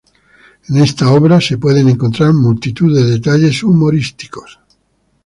En 0.67 0.77
esta 0.81 1.11
obra 1.13 1.39
se 1.39 1.59
pueden 1.59 1.87
encontrar 1.87 2.33
multitud 2.33 2.91
de 2.97 3.05
detalles 3.05 3.61
humorísticos. 3.61 4.59